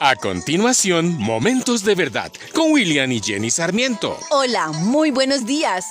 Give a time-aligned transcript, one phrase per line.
[0.00, 4.16] A continuación, Momentos de Verdad con William y Jenny Sarmiento.
[4.30, 5.86] Hola, muy buenos días.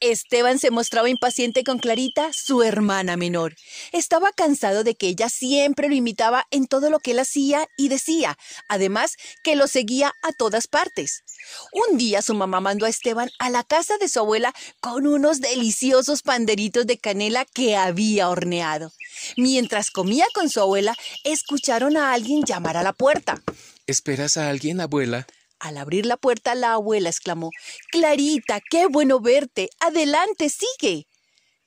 [0.00, 3.54] Esteban se mostraba impaciente con Clarita, su hermana menor.
[3.92, 7.88] Estaba cansado de que ella siempre lo imitaba en todo lo que él hacía y
[7.88, 8.36] decía,
[8.68, 11.22] además que lo seguía a todas partes.
[11.72, 15.40] Un día su mamá mandó a Esteban a la casa de su abuela con unos
[15.40, 18.92] deliciosos panderitos de canela que había horneado.
[19.36, 23.42] Mientras comía con su abuela, escucharon a alguien llamar a la puerta.
[23.86, 25.26] ¿Esperas a alguien, abuela?
[25.64, 27.50] Al abrir la puerta, la abuela exclamó,
[27.90, 29.70] Clarita, qué bueno verte.
[29.80, 31.06] Adelante, sigue.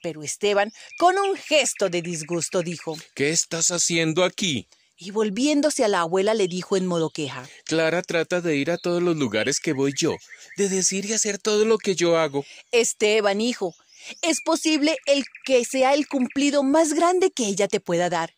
[0.04, 4.68] Pero Esteban, con un gesto de disgusto, dijo, ¿Qué estás haciendo aquí?
[4.98, 8.78] Y volviéndose a la abuela le dijo en modo queja, Clara trata de ir a
[8.78, 10.16] todos los lugares que voy yo,
[10.58, 12.46] de decir y hacer todo lo que yo hago.
[12.72, 13.74] Esteban, hijo,
[14.22, 18.37] es posible el que sea el cumplido más grande que ella te pueda dar.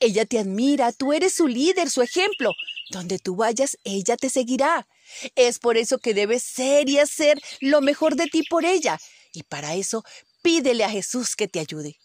[0.00, 2.52] Ella te admira, tú eres su líder, su ejemplo.
[2.90, 4.86] Donde tú vayas, ella te seguirá.
[5.34, 8.98] Es por eso que debes ser y hacer lo mejor de ti por ella.
[9.32, 10.04] Y para eso,
[10.42, 11.98] pídele a Jesús que te ayude.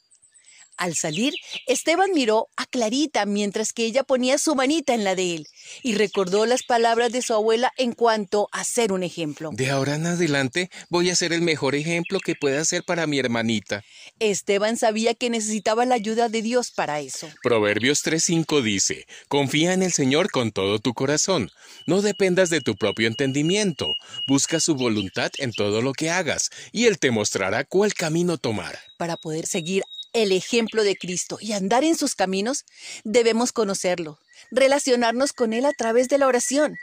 [0.79, 1.33] Al salir,
[1.67, 5.47] Esteban miró a Clarita mientras que ella ponía su manita en la de él
[5.83, 9.49] y recordó las palabras de su abuela en cuanto a ser un ejemplo.
[9.51, 13.19] De ahora en adelante voy a ser el mejor ejemplo que pueda ser para mi
[13.19, 13.83] hermanita.
[14.19, 17.27] Esteban sabía que necesitaba la ayuda de Dios para eso.
[17.43, 21.51] Proverbios 3:5 dice, Confía en el Señor con todo tu corazón.
[21.87, 23.95] No dependas de tu propio entendimiento.
[24.25, 28.79] Busca su voluntad en todo lo que hagas, y Él te mostrará cuál camino tomar.
[28.97, 29.83] Para poder seguir
[30.21, 32.65] el ejemplo de Cristo y andar en sus caminos,
[33.03, 34.19] debemos conocerlo,
[34.51, 36.75] relacionarnos con Él a través de la oración,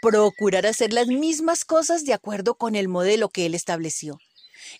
[0.00, 4.18] procurar hacer las mismas cosas de acuerdo con el modelo que Él estableció.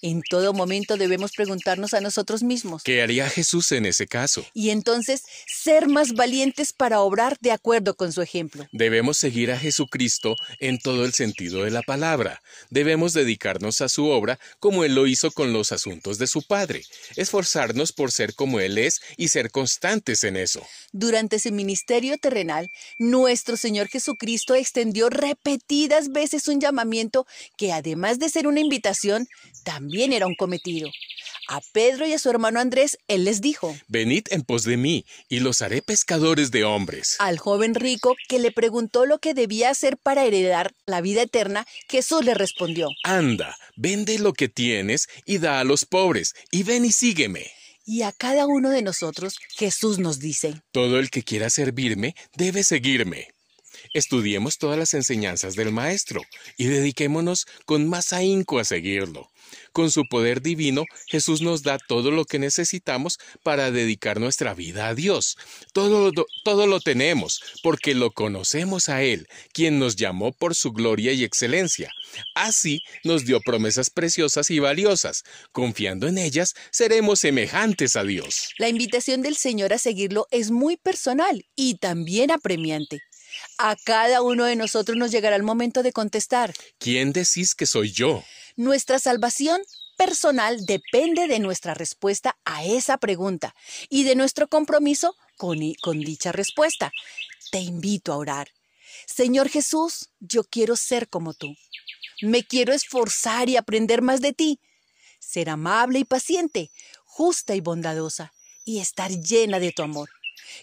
[0.02, 2.82] En todo momento debemos preguntarnos a nosotros mismos.
[2.82, 4.44] ¿Qué haría Jesús en ese caso?
[4.54, 8.66] Y entonces ser más valientes para obrar de acuerdo con su ejemplo.
[8.72, 12.42] Debemos seguir a Jesucristo en todo el sentido de la palabra.
[12.70, 16.82] Debemos dedicarnos a su obra como Él lo hizo con los asuntos de su Padre.
[17.16, 20.66] Esforzarnos por ser como Él es y ser constantes en eso.
[20.92, 27.26] Durante ese ministerio terrenal, nuestro Señor Jesucristo extendió repetidas veces un llamamiento
[27.56, 29.28] que además de ser una invitación,
[29.80, 30.90] también era un cometido.
[31.48, 35.06] A Pedro y a su hermano Andrés, él les dijo, Venid en pos de mí,
[35.28, 37.16] y los haré pescadores de hombres.
[37.18, 41.66] Al joven rico que le preguntó lo que debía hacer para heredar la vida eterna,
[41.88, 46.84] Jesús le respondió, Anda, vende lo que tienes y da a los pobres, y ven
[46.84, 47.50] y sígueme.
[47.86, 52.62] Y a cada uno de nosotros Jesús nos dice, Todo el que quiera servirme debe
[52.64, 53.28] seguirme.
[53.92, 56.22] Estudiemos todas las enseñanzas del Maestro
[56.56, 59.28] y dediquémonos con más ahínco a seguirlo.
[59.72, 64.88] Con su poder divino, Jesús nos da todo lo que necesitamos para dedicar nuestra vida
[64.88, 65.36] a Dios.
[65.72, 66.12] Todo,
[66.44, 71.24] todo lo tenemos porque lo conocemos a Él, quien nos llamó por su gloria y
[71.24, 71.90] excelencia.
[72.34, 75.22] Así nos dio promesas preciosas y valiosas.
[75.52, 78.50] Confiando en ellas, seremos semejantes a Dios.
[78.58, 83.00] La invitación del Señor a seguirlo es muy personal y también apremiante.
[83.62, 86.54] A cada uno de nosotros nos llegará el momento de contestar.
[86.78, 88.24] ¿Quién decís que soy yo?
[88.56, 89.60] Nuestra salvación
[89.98, 93.54] personal depende de nuestra respuesta a esa pregunta
[93.90, 96.90] y de nuestro compromiso con, con, dicha respuesta.
[97.50, 98.48] Te invito a orar.
[99.04, 101.54] Señor Jesús, yo quiero ser como tú.
[102.22, 104.58] Me quiero esforzar y aprender más de ti.
[105.18, 106.70] Ser amable y paciente,
[107.04, 108.32] justa y bondadosa,
[108.64, 110.08] y estar llena de tu amor.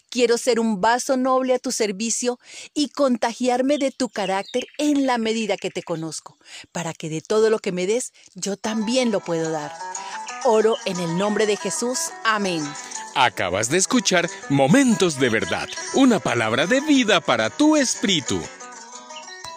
[0.10, 2.40] Quiero ser un vaso noble a tu servicio
[2.74, 6.38] y contagiarme de tu carácter en la medida que te conozco,
[6.72, 9.72] para que de todo lo que me des, yo también lo puedo dar.
[10.44, 12.12] Oro en el nombre de Jesús.
[12.24, 12.64] Amén.
[13.16, 18.40] Acabas de escuchar Momentos de Verdad, una palabra de vida para tu espíritu.